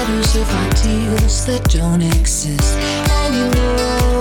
Shadows 0.00 0.34
of 0.36 0.48
ideals 0.54 1.44
that 1.44 1.62
don't 1.68 2.00
exist 2.00 2.78
anymore. 3.20 4.19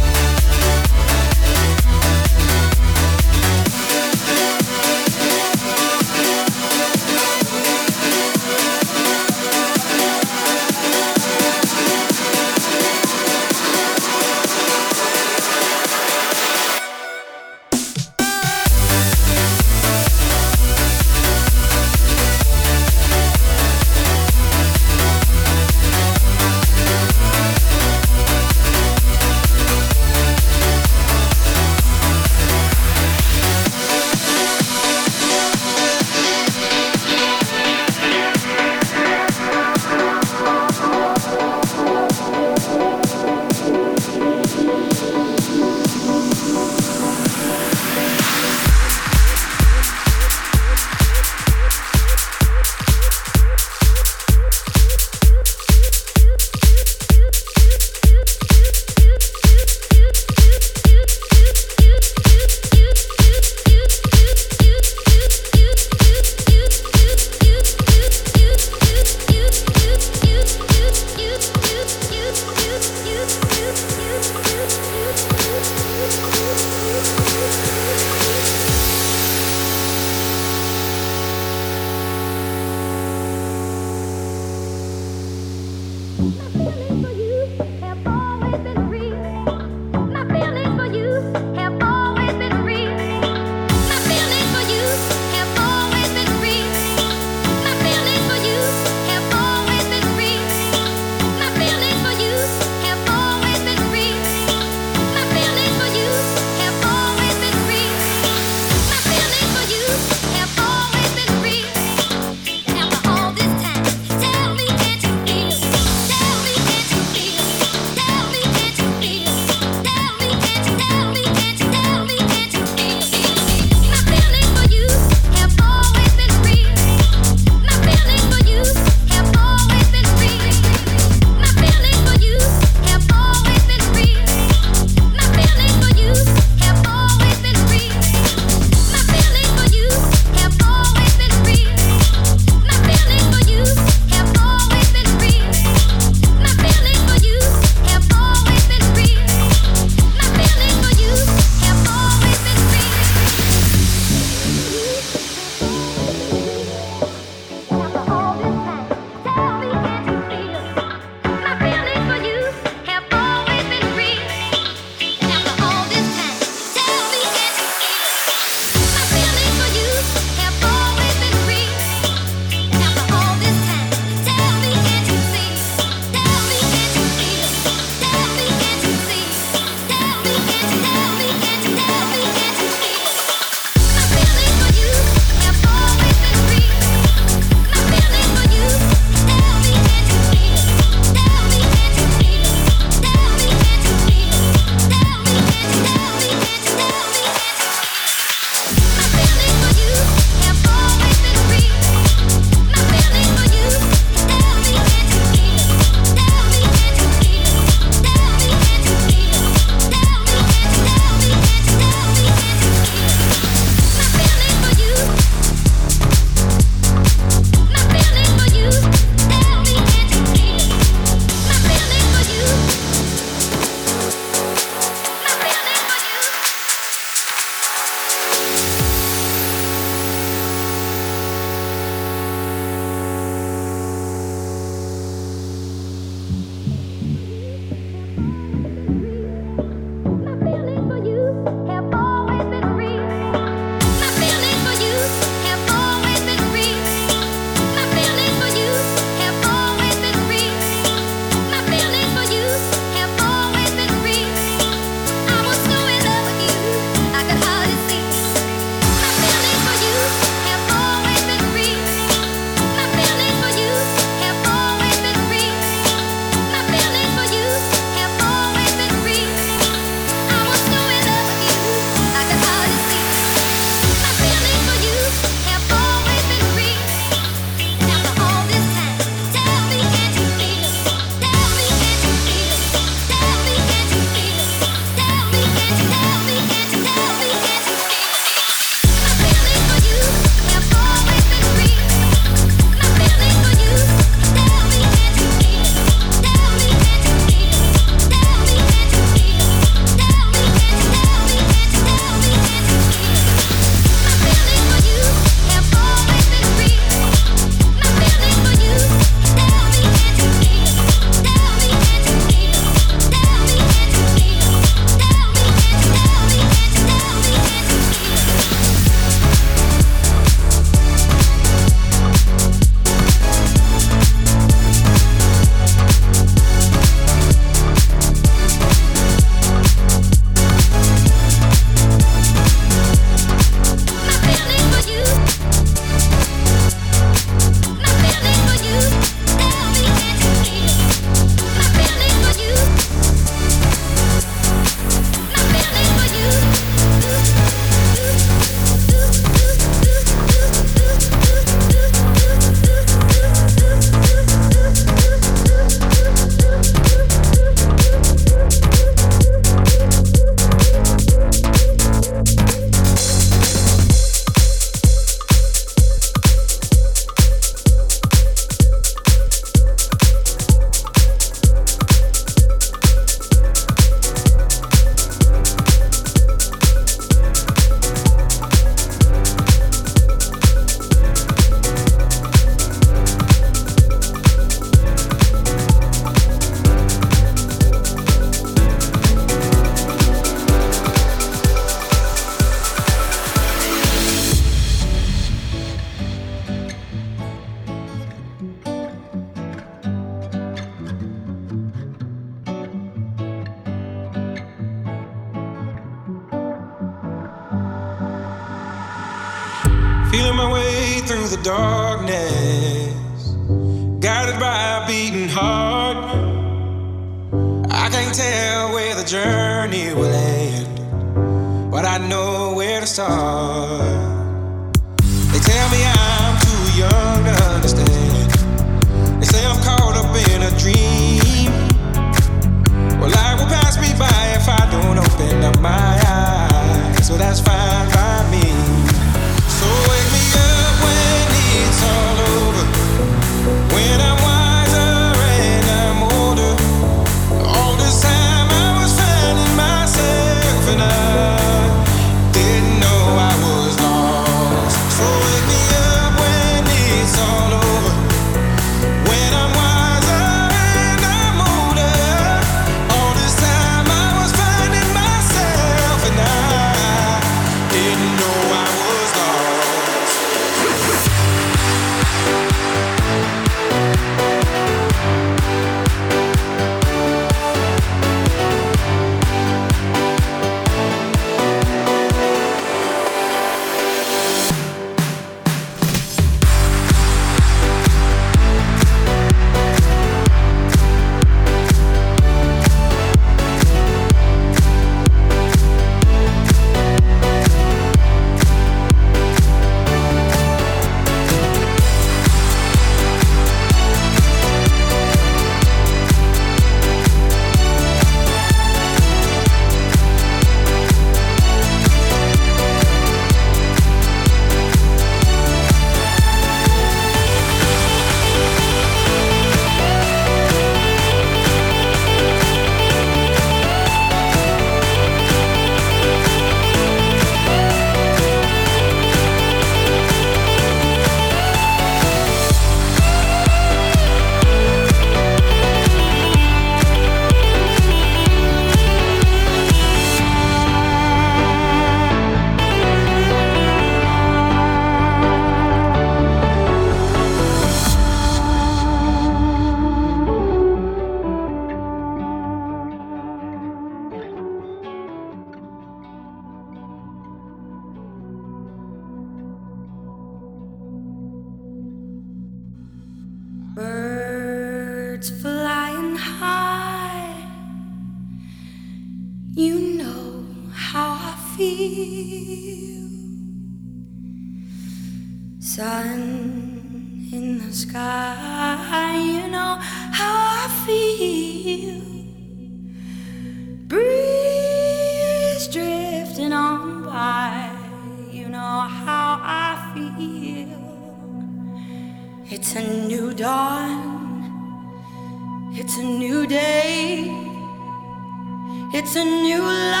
It's 599.06 599.16
a 599.16 599.24
new 599.26 599.60
life 599.60 600.00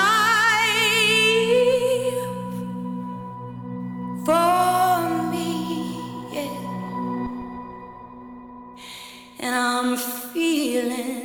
for 4.24 5.28
me, 5.30 6.00
yeah. 6.32 6.48
and 9.40 9.54
I'm 9.54 9.98
feeling. 9.98 11.23